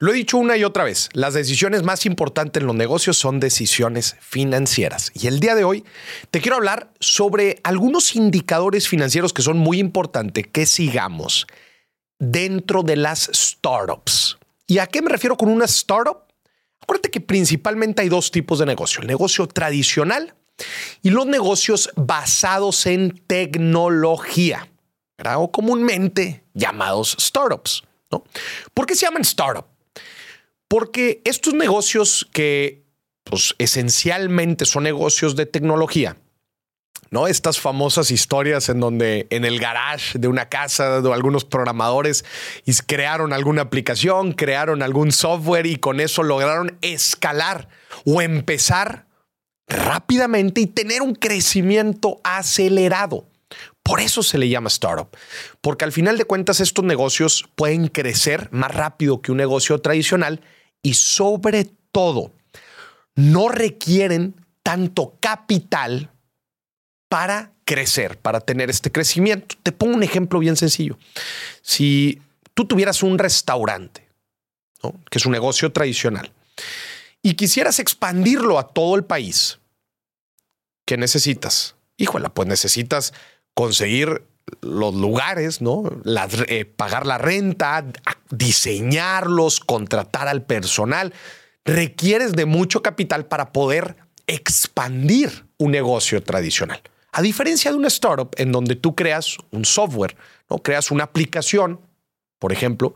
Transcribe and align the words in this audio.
Lo 0.00 0.10
he 0.10 0.14
dicho 0.14 0.38
una 0.38 0.56
y 0.56 0.64
otra 0.64 0.82
vez, 0.82 1.08
las 1.12 1.34
decisiones 1.34 1.84
más 1.84 2.04
importantes 2.04 2.60
en 2.60 2.66
los 2.66 2.74
negocios 2.74 3.16
son 3.16 3.38
decisiones 3.38 4.16
financieras. 4.20 5.12
Y 5.14 5.28
el 5.28 5.38
día 5.38 5.54
de 5.54 5.62
hoy 5.62 5.84
te 6.32 6.40
quiero 6.40 6.56
hablar 6.56 6.92
sobre 6.98 7.60
algunos 7.62 8.16
indicadores 8.16 8.88
financieros 8.88 9.32
que 9.32 9.42
son 9.42 9.56
muy 9.56 9.78
importantes 9.78 10.48
que 10.48 10.66
sigamos 10.66 11.46
dentro 12.18 12.82
de 12.82 12.96
las 12.96 13.30
startups. 13.32 14.36
¿Y 14.66 14.78
a 14.78 14.88
qué 14.88 15.00
me 15.00 15.10
refiero 15.10 15.36
con 15.36 15.48
una 15.48 15.66
startup? 15.66 16.24
Acuérdate 16.80 17.10
que 17.10 17.20
principalmente 17.20 18.02
hay 18.02 18.08
dos 18.08 18.32
tipos 18.32 18.58
de 18.58 18.66
negocio, 18.66 19.00
el 19.00 19.06
negocio 19.06 19.46
tradicional 19.46 20.34
y 21.02 21.10
los 21.10 21.26
negocios 21.26 21.90
basados 21.94 22.86
en 22.86 23.22
tecnología, 23.26 24.68
o 25.36 25.50
comúnmente 25.52 26.44
llamados 26.52 27.16
startups. 27.20 27.84
¿no? 28.10 28.24
¿Por 28.74 28.86
qué 28.86 28.96
se 28.96 29.06
llaman 29.06 29.22
startup? 29.22 29.73
Porque 30.74 31.22
estos 31.24 31.54
negocios 31.54 32.28
que 32.32 32.82
pues, 33.22 33.54
esencialmente 33.58 34.64
son 34.64 34.82
negocios 34.82 35.36
de 35.36 35.46
tecnología, 35.46 36.16
¿no? 37.10 37.28
Estas 37.28 37.60
famosas 37.60 38.10
historias 38.10 38.68
en 38.68 38.80
donde 38.80 39.28
en 39.30 39.44
el 39.44 39.60
garage 39.60 40.18
de 40.18 40.26
una 40.26 40.48
casa 40.48 41.00
de 41.00 41.12
algunos 41.12 41.44
programadores 41.44 42.24
crearon 42.88 43.32
alguna 43.32 43.62
aplicación, 43.62 44.32
crearon 44.32 44.82
algún 44.82 45.12
software 45.12 45.66
y 45.66 45.76
con 45.76 46.00
eso 46.00 46.24
lograron 46.24 46.76
escalar 46.82 47.68
o 48.04 48.20
empezar 48.20 49.06
rápidamente 49.68 50.60
y 50.62 50.66
tener 50.66 51.02
un 51.02 51.14
crecimiento 51.14 52.20
acelerado. 52.24 53.28
Por 53.84 54.00
eso 54.00 54.24
se 54.24 54.38
le 54.38 54.48
llama 54.48 54.70
startup, 54.70 55.16
porque 55.60 55.84
al 55.84 55.92
final 55.92 56.18
de 56.18 56.24
cuentas 56.24 56.58
estos 56.58 56.84
negocios 56.84 57.48
pueden 57.54 57.86
crecer 57.86 58.48
más 58.50 58.74
rápido 58.74 59.22
que 59.22 59.30
un 59.30 59.38
negocio 59.38 59.78
tradicional 59.80 60.40
y 60.84 60.94
sobre 60.94 61.64
todo 61.90 62.30
no 63.16 63.48
requieren 63.48 64.34
tanto 64.62 65.16
capital 65.18 66.10
para 67.08 67.52
crecer, 67.64 68.18
para 68.18 68.40
tener 68.40 68.70
este 68.70 68.92
crecimiento. 68.92 69.56
Te 69.62 69.72
pongo 69.72 69.94
un 69.94 70.02
ejemplo 70.02 70.38
bien 70.38 70.56
sencillo. 70.56 70.98
Si 71.62 72.20
tú 72.52 72.66
tuvieras 72.66 73.02
un 73.02 73.18
restaurante, 73.18 74.06
que 75.10 75.18
es 75.18 75.26
un 75.26 75.32
negocio 75.32 75.72
tradicional, 75.72 76.30
y 77.22 77.34
quisieras 77.34 77.78
expandirlo 77.78 78.58
a 78.58 78.68
todo 78.68 78.94
el 78.96 79.04
país, 79.04 79.58
¿qué 80.84 80.98
necesitas? 80.98 81.76
Híjole, 81.96 82.28
pues 82.28 82.46
necesitas 82.46 83.14
conseguir 83.54 84.22
los 84.60 84.94
lugares, 84.94 85.60
¿no? 85.60 85.84
Eh, 86.48 86.64
pagar 86.64 87.06
la 87.06 87.18
renta, 87.18 87.84
diseñarlos, 88.30 89.60
contratar 89.60 90.28
al 90.28 90.42
personal. 90.42 91.12
Requieres 91.64 92.32
de 92.32 92.44
mucho 92.44 92.82
capital 92.82 93.26
para 93.26 93.52
poder 93.52 93.96
expandir 94.26 95.46
un 95.58 95.70
negocio 95.70 96.22
tradicional. 96.22 96.80
A 97.12 97.22
diferencia 97.22 97.70
de 97.70 97.76
una 97.76 97.88
startup 97.88 98.34
en 98.36 98.52
donde 98.52 98.74
tú 98.74 98.94
creas 98.94 99.36
un 99.50 99.64
software, 99.64 100.16
¿no? 100.50 100.58
creas 100.58 100.90
una 100.90 101.04
aplicación, 101.04 101.80
por 102.38 102.52
ejemplo, 102.52 102.94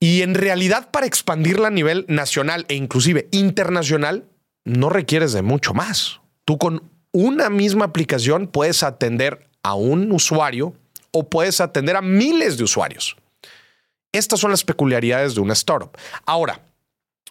y 0.00 0.22
en 0.22 0.34
realidad 0.34 0.90
para 0.90 1.06
expandirla 1.06 1.68
a 1.68 1.72
nivel 1.72 2.06
nacional 2.08 2.64
e 2.68 2.76
inclusive 2.76 3.28
internacional, 3.32 4.28
no 4.64 4.88
requieres 4.90 5.32
de 5.32 5.42
mucho 5.42 5.74
más. 5.74 6.20
Tú 6.44 6.56
con 6.56 6.90
una 7.12 7.50
misma 7.50 7.86
aplicación 7.86 8.46
puedes 8.46 8.82
atender 8.82 9.47
a 9.62 9.74
un 9.74 10.12
usuario 10.12 10.74
o 11.12 11.28
puedes 11.28 11.60
atender 11.60 11.96
a 11.96 12.02
miles 12.02 12.58
de 12.58 12.64
usuarios. 12.64 13.16
Estas 14.12 14.40
son 14.40 14.50
las 14.50 14.64
peculiaridades 14.64 15.34
de 15.34 15.40
una 15.40 15.52
startup. 15.52 15.96
Ahora, 16.24 16.60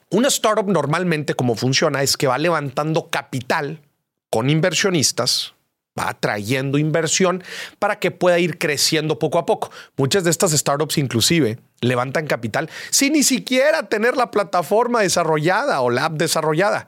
una 0.10 0.28
startup 0.30 0.68
normalmente 0.68 1.34
como 1.34 1.56
funciona 1.56 2.02
es 2.02 2.18
que 2.18 2.28
va 2.28 2.38
levantando 2.38 3.10
capital 3.10 3.82
con 4.30 4.50
inversionistas, 4.50 5.54
va 5.98 6.14
trayendo 6.14 6.78
inversión 6.78 7.44
para 7.80 8.00
que 8.00 8.12
pueda 8.12 8.40
ir 8.40 8.58
creciendo 8.58 9.20
poco 9.20 9.40
a 9.40 9.46
poco. 9.46 9.72
Muchas 9.96 10.24
de 10.24 10.30
estas 10.30 10.52
startups 10.52 10.98
inclusive 10.98 11.60
levantan 11.82 12.28
capital 12.28 12.70
sin 12.92 13.14
ni 13.14 13.24
siquiera 13.24 13.90
tener 13.90 14.16
la 14.16 14.32
plataforma 14.32 15.02
desarrollada 15.02 15.82
o 15.82 15.90
la 15.90 16.06
app 16.06 16.14
desarrollada. 16.14 16.88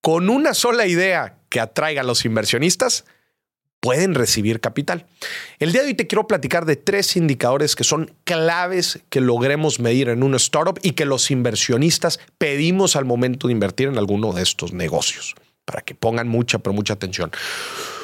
Con 0.00 0.30
una 0.30 0.52
sola 0.54 0.86
idea 0.86 1.38
que 1.48 1.60
atraiga 1.60 2.02
a 2.02 2.04
los 2.04 2.24
inversionistas, 2.24 3.04
pueden 3.82 4.14
recibir 4.14 4.60
capital. 4.60 5.06
El 5.58 5.72
día 5.72 5.82
de 5.82 5.88
hoy 5.88 5.94
te 5.94 6.06
quiero 6.06 6.28
platicar 6.28 6.66
de 6.66 6.76
tres 6.76 7.16
indicadores 7.16 7.74
que 7.74 7.82
son 7.82 8.14
claves 8.22 9.00
que 9.10 9.20
logremos 9.20 9.80
medir 9.80 10.08
en 10.08 10.22
una 10.22 10.36
startup 10.36 10.78
y 10.82 10.92
que 10.92 11.04
los 11.04 11.32
inversionistas 11.32 12.20
pedimos 12.38 12.94
al 12.94 13.04
momento 13.04 13.48
de 13.48 13.54
invertir 13.54 13.88
en 13.88 13.98
alguno 13.98 14.32
de 14.32 14.42
estos 14.42 14.72
negocios, 14.72 15.34
para 15.64 15.80
que 15.80 15.96
pongan 15.96 16.28
mucha, 16.28 16.60
pero 16.60 16.72
mucha 16.72 16.94
atención. 16.94 17.32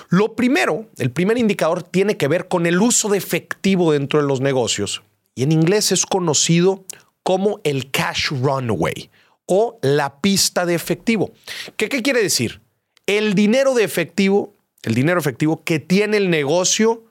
Lo 0.09 0.35
primero, 0.35 0.89
el 0.97 1.13
primer 1.13 1.39
indicador 1.39 1.85
tiene 1.85 2.17
que 2.17 2.27
ver 2.27 2.49
con 2.49 2.67
el 2.67 2.81
uso 2.81 3.09
de 3.09 3.19
efectivo 3.19 3.93
dentro 3.93 4.21
de 4.21 4.27
los 4.27 4.41
negocios 4.41 5.03
y 5.37 5.45
en 5.45 5.53
inglés 5.53 5.93
es 5.93 6.07
conocido 6.07 6.85
como 7.23 7.61
el 7.63 7.93
cash 7.93 8.31
runway 8.33 9.11
o 9.47 9.79
la 9.83 10.21
pista 10.21 10.67
de 10.67 10.75
efectivo. 10.75 11.31
¿Qué, 11.77 11.89
qué 11.89 12.03
quiere 12.03 12.21
decir? 12.21 12.61
El 13.07 13.35
dinero 13.35 13.75
de 13.75 13.85
efectivo 13.85 14.58
el 14.83 14.95
dinero 14.95 15.19
efectivo 15.19 15.65
que 15.65 15.79
tiene 15.79 16.17
el 16.17 16.31
negocio, 16.31 17.05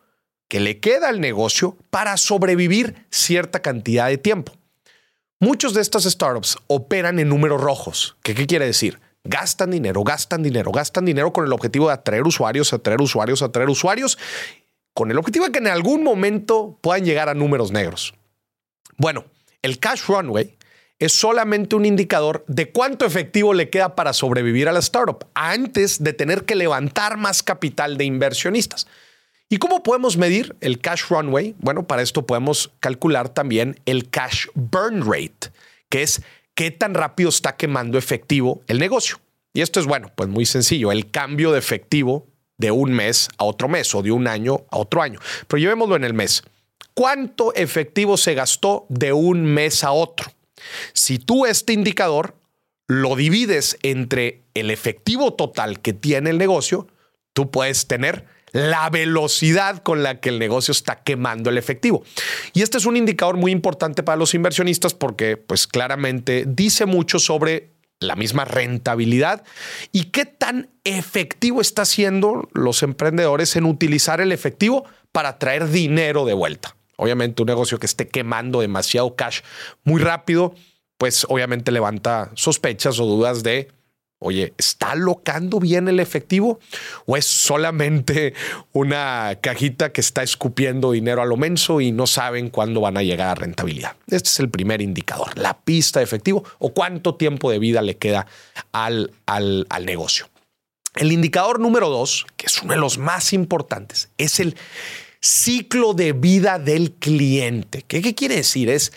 que 0.48 0.60
le 0.60 0.80
queda 0.80 1.10
al 1.10 1.20
negocio 1.20 1.78
para 1.90 2.18
sobrevivir 2.18 3.06
cierta 3.10 3.62
cantidad 3.62 4.08
de 4.08 4.18
tiempo. 4.18 4.54
Muchos 5.40 5.74
de 5.74 5.82
estas 5.82 6.04
startups 6.04 6.58
operan 6.68 7.20
en 7.20 7.30
números 7.30 7.62
rojos. 7.62 8.18
¿Qué, 8.24 8.34
¿Qué 8.34 8.48
quiere 8.48 8.66
decir? 8.66 9.00
Gastan 9.24 9.72
dinero, 9.72 10.04
gastan 10.04 10.42
dinero, 10.42 10.72
gastan 10.72 11.06
dinero 11.06 11.34
con 11.34 11.46
el 11.46 11.54
objetivo 11.54 11.88
de 11.88 11.94
atraer 11.94 12.24
usuarios, 12.24 12.72
atraer 12.74 13.02
usuarios, 13.02 13.42
atraer 13.42 13.70
usuarios, 13.70 14.18
con 14.94 15.12
el 15.12 15.18
objetivo 15.18 15.46
de 15.46 15.52
que 15.52 15.60
en 15.60 15.68
algún 15.68 16.04
momento 16.04 16.80
puedan 16.82 17.06
llegar 17.06 17.30
a 17.30 17.34
números 17.34 17.72
negros. 17.72 18.16
Bueno, 18.96 19.26
el 19.62 19.80
cash 19.80 20.04
runway 20.08 20.57
es 21.00 21.14
solamente 21.14 21.76
un 21.76 21.86
indicador 21.86 22.44
de 22.48 22.72
cuánto 22.72 23.06
efectivo 23.06 23.54
le 23.54 23.70
queda 23.70 23.96
para 23.96 24.14
sobrevivir 24.14 24.68
a 24.68 24.72
la 24.72 24.80
startup 24.80 25.28
antes 25.34 26.04
de 26.04 26.14
tener 26.14 26.46
que 26.46 26.56
levantar 26.56 27.18
más 27.18 27.44
capital 27.44 27.98
de 27.98 28.06
inversionistas. 28.06 28.88
¿Y 29.50 29.58
cómo 29.58 29.84
podemos 29.84 30.18
medir 30.18 30.56
el 30.60 30.80
cash 30.80 31.04
runway? 31.10 31.56
Bueno, 31.60 31.88
para 31.88 32.02
esto 32.02 32.26
podemos 32.26 32.72
calcular 32.80 33.30
también 33.30 33.80
el 33.86 34.10
cash 34.10 34.48
burn 34.56 35.06
rate, 35.06 35.52
que 35.90 36.04
es 36.04 36.22
qué 36.54 36.72
tan 36.72 36.94
rápido 36.94 37.30
está 37.30 37.56
quemando 37.56 37.98
efectivo 37.98 38.62
el 38.68 38.80
negocio. 38.80 39.20
Y 39.54 39.62
esto 39.62 39.80
es 39.80 39.86
bueno, 39.86 40.12
pues 40.16 40.28
muy 40.28 40.46
sencillo, 40.46 40.92
el 40.92 41.12
cambio 41.12 41.52
de 41.52 41.60
efectivo 41.60 42.28
de 42.58 42.72
un 42.72 42.92
mes 42.92 43.30
a 43.38 43.46
otro 43.46 43.70
mes 43.70 43.94
o 43.96 44.02
de 44.02 44.12
un 44.12 44.28
año 44.28 44.66
a 44.70 44.78
otro 44.78 45.02
año. 45.02 45.20
Pero 45.48 45.60
llevémoslo 45.60 45.96
en 45.96 46.04
el 46.04 46.14
mes. 46.14 46.44
¿Cuánto 46.94 47.54
efectivo 47.54 48.18
se 48.18 48.34
gastó 48.34 48.86
de 48.90 49.14
un 49.14 49.46
mes 49.46 49.84
a 49.84 49.92
otro? 49.92 50.32
Si 50.94 51.20
tú 51.20 51.46
este 51.46 51.74
indicador 51.74 52.36
lo 52.88 53.16
divides 53.16 53.78
entre 53.84 54.44
el 54.54 54.72
efectivo 54.72 55.34
total 55.34 55.82
que 55.82 55.94
tiene 55.94 56.30
el 56.30 56.38
negocio, 56.38 56.88
tú 57.34 57.52
puedes 57.52 57.88
tener 57.88 58.26
la 58.52 58.90
velocidad 58.90 59.84
con 59.84 60.04
la 60.04 60.20
que 60.20 60.30
el 60.30 60.40
negocio 60.40 60.72
está 60.72 61.04
quemando 61.04 61.50
el 61.50 61.58
efectivo. 61.58 62.04
Y 62.54 62.62
este 62.62 62.78
es 62.78 62.86
un 62.86 62.98
indicador 62.98 63.38
muy 63.38 63.52
importante 63.52 64.04
para 64.04 64.16
los 64.16 64.34
inversionistas 64.34 64.94
porque 64.94 65.38
pues 65.38 65.68
claramente 65.68 66.46
dice 66.48 66.86
mucho 66.86 67.20
sobre 67.20 67.72
la 68.00 68.16
misma 68.16 68.46
rentabilidad 68.46 69.44
y 69.92 70.06
qué 70.06 70.26
tan 70.26 70.70
efectivo 70.84 71.62
está 71.62 71.84
siendo 71.84 72.48
los 72.54 72.84
emprendedores 72.84 73.56
en 73.56 73.66
utilizar 73.66 74.22
el 74.22 74.32
efectivo 74.32 74.86
para 75.12 75.40
traer 75.40 75.70
dinero 75.70 76.26
de 76.26 76.34
vuelta. 76.34 76.76
Obviamente 76.98 77.42
un 77.42 77.48
negocio 77.48 77.80
que 77.80 77.86
esté 77.86 78.08
quemando 78.08 78.60
demasiado 78.60 79.16
cash 79.16 79.42
muy 79.84 80.02
rápido, 80.02 80.54
pues 80.98 81.26
obviamente 81.30 81.72
levanta 81.72 82.32
sospechas 82.34 83.00
o 83.00 83.06
dudas 83.06 83.44
de, 83.44 83.70
oye, 84.20 84.56
¿está 84.58 84.92
alocando 84.92 85.60
bien 85.60 85.88
el 85.88 86.00
efectivo 86.00 86.60
o 87.06 87.16
es 87.16 87.26
solamente 87.26 88.34
una 88.74 89.38
cajita 89.42 89.92
que 89.92 90.02
está 90.02 90.24
escupiendo 90.24 90.92
dinero 90.92 91.22
a 91.22 91.26
lo 91.26 91.38
menso 91.38 91.82
y 91.82 91.92
no 91.92 92.08
saben 92.08 92.50
cuándo 92.50 92.82
van 92.82 92.98
a 92.98 93.04
llegar 93.04 93.28
a 93.28 93.36
rentabilidad? 93.36 93.96
Este 94.08 94.30
es 94.30 94.40
el 94.40 94.50
primer 94.50 94.82
indicador, 94.82 95.38
la 95.38 95.60
pista 95.60 96.00
de 96.00 96.06
efectivo 96.06 96.44
o 96.58 96.74
cuánto 96.74 97.14
tiempo 97.14 97.52
de 97.52 97.60
vida 97.60 97.84
le 97.84 97.98
queda 97.98 98.26
al, 98.72 99.12
al, 99.28 99.68
al 99.70 99.86
negocio. 99.86 100.28
El 100.96 101.12
indicador 101.12 101.60
número 101.60 101.90
dos, 101.90 102.26
que 102.38 102.48
es 102.48 102.60
uno 102.64 102.74
de 102.74 102.80
los 102.80 102.98
más 102.98 103.34
importantes, 103.34 104.10
es 104.18 104.40
el 104.40 104.58
ciclo 105.22 105.94
de 105.94 106.14
vida 106.14 106.60
del 106.60 106.94
cliente. 106.94 107.84
¿Qué, 107.88 108.16
quiere 108.16 108.36
decir? 108.36 108.70
Es 108.70 108.94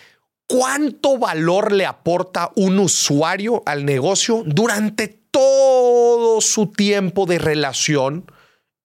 cuánto 0.46 1.19
valor 1.19 1.72
le 1.72 1.87
aporta 1.87 2.50
un 2.56 2.78
usuario 2.78 3.62
al 3.67 3.84
negocio 3.84 4.43
durante 4.46 5.08
todo 5.31 6.40
su 6.40 6.67
tiempo 6.69 7.26
de 7.26 7.38
relación 7.38 8.31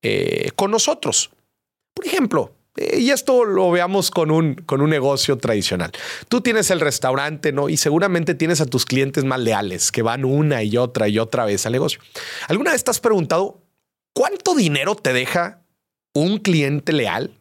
eh, 0.02 0.52
con 0.56 0.72
nosotros. 0.72 1.32
Por 1.94 2.06
ejemplo, 2.06 2.52
Eh, 2.78 3.00
y 3.00 3.12
esto 3.12 3.46
lo 3.46 3.72
veamos 3.72 4.12
con 4.12 4.32
un, 4.32 4.56
con 4.56 4.82
un 4.82 4.90
negocio 4.90 5.38
tradicional. 5.38 5.92
Tú 6.28 6.42
tienes 6.42 6.70
el 6.72 6.82
restaurante, 6.82 7.52
¿no? 7.54 7.70
Y 7.70 7.78
seguramente 7.78 8.36
tienes 8.36 8.60
a 8.62 8.66
tus 8.66 8.86
clientes 8.86 9.24
más 9.24 9.40
leales 9.40 9.92
que 9.92 10.02
van 10.02 10.26
una 10.26 10.62
y 10.62 10.78
otra 10.78 11.08
y 11.08 11.18
otra 11.18 11.46
vez 11.46 11.66
al 11.66 11.72
negocio. 11.72 12.00
¿Alguna 12.48 12.72
vez 12.72 12.84
te 12.84 12.92
has 12.92 13.00
preguntado 13.00 13.62
cuánto 14.14 14.56
dinero 14.56 14.96
te 14.96 15.14
deja 15.14 15.62
un 16.16 16.40
cliente 16.40 16.94
leal? 16.94 17.38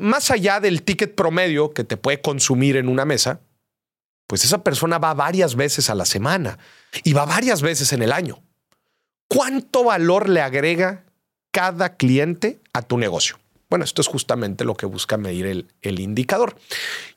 Más 0.00 0.30
allá 0.30 0.58
del 0.60 0.82
ticket 0.82 1.14
promedio 1.14 1.72
que 1.72 1.84
te 1.84 1.96
puede 1.96 2.20
consumir 2.20 2.76
en 2.76 2.88
una 2.88 3.04
mesa, 3.04 3.40
pues 4.26 4.44
esa 4.44 4.64
persona 4.64 4.98
va 4.98 5.12
varias 5.12 5.54
veces 5.54 5.90
a 5.90 5.94
la 5.94 6.06
semana 6.06 6.58
y 7.04 7.12
va 7.12 7.26
varias 7.26 7.60
veces 7.60 7.92
en 7.92 8.02
el 8.02 8.12
año. 8.12 8.42
¿Cuánto 9.28 9.84
valor 9.84 10.28
le 10.28 10.40
agrega 10.40 11.04
cada 11.50 11.96
cliente 11.96 12.60
a 12.72 12.82
tu 12.82 12.96
negocio? 12.96 13.38
Bueno, 13.68 13.84
esto 13.84 14.00
es 14.00 14.08
justamente 14.08 14.64
lo 14.64 14.74
que 14.74 14.86
busca 14.86 15.16
medir 15.16 15.46
el, 15.46 15.68
el, 15.82 16.00
indicador. 16.00 16.56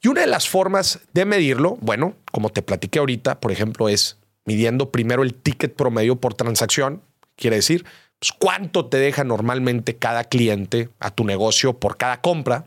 Y 0.02 0.10
una 0.10 0.22
de 0.22 0.28
las 0.28 0.48
formas 0.48 1.00
de 1.14 1.26
medirlo, 1.26 1.78
bueno, 1.82 2.16
como 2.32 2.50
te 2.50 2.62
platiqué 2.62 3.00
ahorita, 3.00 3.40
por 3.40 3.52
ejemplo, 3.52 3.90
es 3.90 4.18
midiendo 4.46 4.92
primero 4.92 5.24
el 5.24 5.34
ticket 5.34 5.76
promedio 5.76 6.18
por 6.18 6.34
transacción. 6.34 7.02
Quiere 7.36 7.58
decir, 7.58 7.86
pues, 8.20 8.32
cuánto 8.32 8.88
te 8.88 8.98
deja 8.98 9.24
normalmente 9.24 9.96
cada 9.96 10.24
cliente 10.24 10.90
a 11.00 11.12
tu 11.12 11.26
negocio 11.26 11.80
por 11.80 11.98
cada 11.98 12.22
compra. 12.22 12.66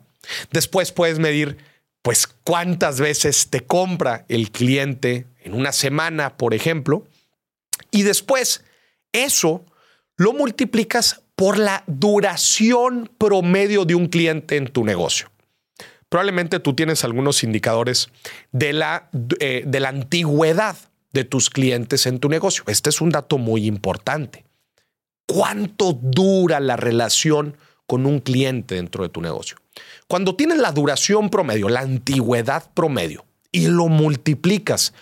Después 0.51 0.93
puedes 0.93 1.19
medir, 1.19 1.59
pues, 2.03 2.27
cuántas 2.27 3.01
veces 3.01 3.49
te 3.51 3.61
compra 3.61 4.25
el 4.29 4.51
cliente 4.51 5.27
en 5.43 5.55
una 5.55 5.73
semana, 5.73 6.37
por 6.37 6.55
ejemplo. 6.55 7.07
Y 7.91 8.03
después, 8.03 8.65
eso 9.13 9.65
lo 10.17 10.33
multiplicas 10.33 11.23
por 11.35 11.59
la 11.59 11.85
duración 11.87 13.11
promedio 13.17 13.85
de 13.85 13.95
un 13.95 14.09
cliente 14.09 14.57
en 14.57 14.67
tu 14.67 14.85
negocio. 14.85 15.31
Probablemente 16.09 16.59
tú 16.59 16.75
tienes 16.75 17.05
algunos 17.05 17.45
indicadores 17.45 18.09
de 18.51 18.73
la, 18.73 19.09
eh, 19.41 19.63
de 19.67 19.81
la 19.81 19.91
antigüedad 19.91 20.77
de 21.13 21.25
tus 21.25 21.51
clientes 21.51 22.07
en 22.07 22.19
tu 22.19 22.29
negocio. 22.29 22.65
Este 22.67 22.91
es 22.91 23.01
un 23.01 23.11
dato 23.11 23.39
muy 23.39 23.67
importante. 23.67 24.45
¿Cuánto 25.29 25.93
dura 25.93 26.59
la 26.59 26.77
relación 26.77 27.55
con 27.87 28.07
un 28.07 28.21
cliente 28.21 28.77
dentro 28.77 29.03
de 29.03 29.11
tu 29.11 29.21
negocio? 29.21 29.59
Cuando 30.07 30.35
tienes 30.35 30.57
la 30.57 30.73
duración 30.73 31.29
promedio, 31.29 31.69
la 31.69 31.81
antigüedad 31.81 32.71
promedio, 32.73 33.27
y 33.53 33.67
lo 33.67 33.89
multiplicas 33.89 34.95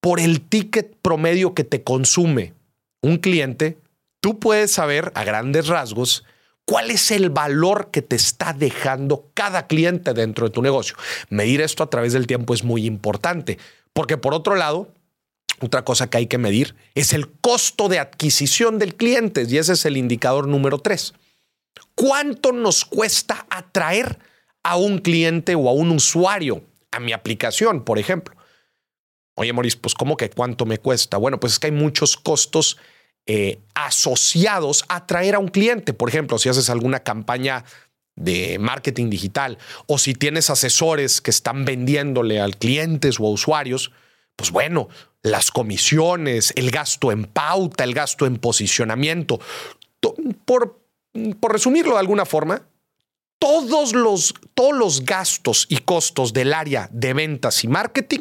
por 0.00 0.18
el 0.18 0.40
ticket 0.40 0.96
promedio 1.00 1.54
que 1.54 1.62
te 1.62 1.84
consume 1.84 2.54
un 3.02 3.18
cliente, 3.18 3.78
tú 4.20 4.40
puedes 4.40 4.72
saber 4.72 5.12
a 5.14 5.22
grandes 5.22 5.68
rasgos 5.68 6.24
cuál 6.64 6.90
es 6.90 7.12
el 7.12 7.30
valor 7.30 7.92
que 7.92 8.02
te 8.02 8.16
está 8.16 8.52
dejando 8.52 9.30
cada 9.32 9.68
cliente 9.68 10.12
dentro 10.12 10.48
de 10.48 10.52
tu 10.52 10.60
negocio. 10.60 10.96
Medir 11.30 11.60
esto 11.60 11.84
a 11.84 11.90
través 11.90 12.14
del 12.14 12.26
tiempo 12.26 12.52
es 12.52 12.64
muy 12.64 12.84
importante, 12.84 13.58
porque 13.92 14.16
por 14.16 14.34
otro 14.34 14.56
lado, 14.56 14.92
otra 15.60 15.84
cosa 15.84 16.08
que 16.08 16.18
hay 16.18 16.26
que 16.26 16.38
medir 16.38 16.76
es 16.94 17.12
el 17.12 17.30
costo 17.30 17.88
de 17.88 17.98
adquisición 17.98 18.78
del 18.78 18.94
cliente 18.94 19.44
y 19.48 19.58
ese 19.58 19.72
es 19.72 19.84
el 19.84 19.96
indicador 19.96 20.46
número 20.46 20.78
tres. 20.78 21.14
¿Cuánto 21.94 22.52
nos 22.52 22.84
cuesta 22.84 23.46
atraer 23.50 24.18
a 24.62 24.76
un 24.76 24.98
cliente 24.98 25.54
o 25.54 25.68
a 25.68 25.72
un 25.72 25.90
usuario 25.90 26.62
a 26.90 27.00
mi 27.00 27.12
aplicación, 27.12 27.84
por 27.84 27.98
ejemplo? 27.98 28.36
Oye, 29.34 29.52
Maurice, 29.52 29.78
pues 29.80 29.94
¿cómo 29.94 30.16
que 30.16 30.30
cuánto 30.30 30.66
me 30.66 30.78
cuesta? 30.78 31.16
Bueno, 31.16 31.38
pues 31.38 31.54
es 31.54 31.58
que 31.58 31.68
hay 31.68 31.72
muchos 31.72 32.16
costos 32.16 32.76
eh, 33.26 33.60
asociados 33.74 34.84
a 34.88 34.96
atraer 34.96 35.34
a 35.34 35.38
un 35.38 35.48
cliente. 35.48 35.92
Por 35.92 36.08
ejemplo, 36.08 36.38
si 36.38 36.48
haces 36.48 36.70
alguna 36.70 37.00
campaña 37.00 37.64
de 38.16 38.58
marketing 38.58 39.10
digital 39.10 39.58
o 39.86 39.98
si 39.98 40.14
tienes 40.14 40.50
asesores 40.50 41.20
que 41.20 41.30
están 41.30 41.64
vendiéndole 41.64 42.40
a 42.40 42.48
clientes 42.48 43.20
o 43.20 43.26
a 43.26 43.30
usuarios, 43.30 43.92
pues 44.34 44.50
bueno, 44.50 44.88
las 45.22 45.50
comisiones, 45.50 46.52
el 46.56 46.70
gasto 46.70 47.12
en 47.12 47.24
pauta, 47.24 47.84
el 47.84 47.94
gasto 47.94 48.26
en 48.26 48.36
posicionamiento, 48.36 49.40
por, 50.44 50.80
por 51.40 51.52
resumirlo 51.52 51.94
de 51.94 52.00
alguna 52.00 52.24
forma, 52.24 52.62
todos 53.38 53.92
los, 53.92 54.34
todos 54.54 54.74
los 54.74 55.04
gastos 55.04 55.66
y 55.68 55.78
costos 55.78 56.32
del 56.32 56.52
área 56.52 56.88
de 56.92 57.14
ventas 57.14 57.64
y 57.64 57.68
marketing, 57.68 58.20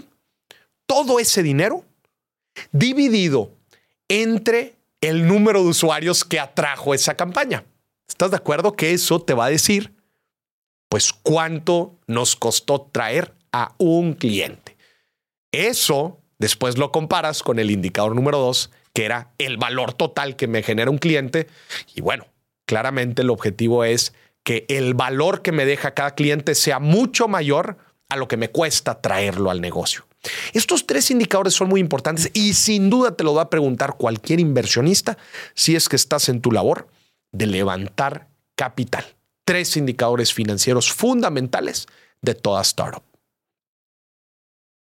todo 0.86 1.20
ese 1.20 1.44
dinero 1.44 1.86
dividido 2.72 3.52
entre 4.08 4.76
el 5.02 5.28
número 5.28 5.64
de 5.64 5.70
usuarios 5.70 6.24
que 6.24 6.40
atrajo 6.40 6.94
esa 6.94 7.16
campaña. 7.16 7.66
¿Estás 8.08 8.32
de 8.32 8.38
acuerdo 8.38 8.74
que 8.74 8.94
eso 8.94 9.22
te 9.22 9.34
va 9.34 9.46
a 9.46 9.50
decir, 9.50 9.94
pues, 10.90 11.12
cuánto 11.12 11.96
nos 12.08 12.36
costó 12.36 12.90
traer 12.92 13.34
a 13.52 13.74
un 13.78 14.14
cliente? 14.14 14.78
Eso 15.52 16.20
después 16.40 16.78
lo 16.78 16.92
comparas 16.92 17.44
con 17.44 17.60
el 17.60 17.72
indicador 17.72 18.16
número 18.16 18.38
dos, 18.38 18.72
que 18.94 19.06
era 19.06 19.32
el 19.38 19.58
valor 19.58 19.94
total 19.94 20.36
que 20.36 20.48
me 20.48 20.64
genera 20.64 20.92
un 20.92 20.98
cliente. 20.98 21.48
Y 21.96 22.02
bueno, 22.02 22.26
claramente 22.66 23.22
el 23.22 23.30
objetivo 23.30 23.84
es 23.84 24.14
que 24.44 24.66
el 24.70 24.94
valor 24.94 25.42
que 25.42 25.52
me 25.52 25.66
deja 25.66 25.94
cada 25.94 26.16
cliente 26.16 26.56
sea 26.56 26.80
mucho 26.80 27.28
mayor 27.28 27.78
a 28.10 28.16
lo 28.16 28.28
que 28.28 28.38
me 28.38 28.50
cuesta 28.50 29.02
traerlo 29.02 29.52
al 29.52 29.62
negocio. 29.62 30.08
Estos 30.54 30.88
tres 30.88 31.12
indicadores 31.12 31.54
son 31.54 31.70
muy 31.70 31.80
importantes 31.80 32.32
y 32.34 32.54
sin 32.54 32.90
duda 32.90 33.16
te 33.16 33.24
lo 33.24 33.34
va 33.34 33.44
a 33.44 33.50
preguntar 33.50 33.96
cualquier 33.98 34.40
inversionista 34.40 35.18
si 35.54 35.76
es 35.76 35.90
que 35.90 35.96
estás 35.96 36.30
en 36.30 36.42
tu 36.42 36.52
labor 36.52 36.88
de 37.32 37.48
levantar 37.48 38.28
capital. 38.56 39.06
Tres 39.46 39.78
indicadores 39.78 40.34
financieros 40.34 40.92
fundamentales 40.92 41.88
de 42.22 42.36
toda 42.36 42.62
startup. 42.62 43.04